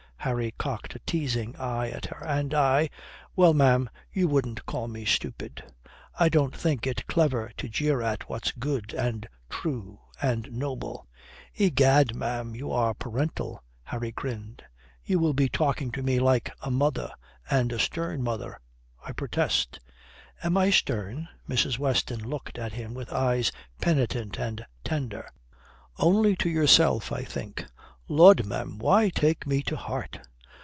Harry 0.23 0.53
cocked 0.59 0.93
a 0.93 0.99
teasing 0.99 1.55
eye 1.55 1.89
at 1.89 2.05
her. 2.05 2.23
"And 2.23 2.53
I 2.53 2.91
well, 3.35 3.55
ma'am, 3.55 3.89
you 4.13 4.27
wouldn't 4.27 4.67
call 4.67 4.87
me 4.87 5.03
stupid." 5.03 5.63
"I 6.13 6.29
don't 6.29 6.55
think 6.55 6.85
it 6.85 7.07
clever 7.07 7.51
to 7.57 7.67
jeer 7.67 8.03
at 8.03 8.29
what's 8.29 8.51
good 8.51 8.93
and 8.93 9.27
true 9.49 9.99
and 10.21 10.51
noble." 10.51 11.07
"Egad, 11.55 12.13
ma'am, 12.13 12.53
you 12.53 12.71
are 12.71 12.93
very 12.93 12.95
parental!" 12.99 13.63
Harry 13.81 14.11
grinned. 14.11 14.61
"You 15.03 15.17
will 15.17 15.33
be 15.33 15.49
talking 15.49 15.91
to 15.93 16.03
me 16.03 16.19
like 16.19 16.51
a 16.61 16.69
mother 16.69 17.09
and 17.49 17.71
a 17.73 17.79
stern 17.79 18.21
mother, 18.21 18.59
I 19.03 19.13
protest." 19.13 19.79
"Am 20.43 20.55
I 20.55 20.69
stern?" 20.69 21.29
Mrs. 21.49 21.79
Weston 21.79 22.19
looked 22.29 22.59
at 22.59 22.73
him 22.73 22.93
with 22.93 23.11
eyes 23.11 23.51
penitent 23.81 24.37
and 24.37 24.63
tender. 24.83 25.27
"Only 25.97 26.35
to 26.35 26.49
yourself, 26.49 27.11
I 27.11 27.23
think. 27.23 27.65
Lud, 28.07 28.45
ma'am, 28.45 28.77
why 28.77 29.07
take 29.09 29.47
me 29.47 29.61
to 29.61 29.77
heart?" 29.77 30.19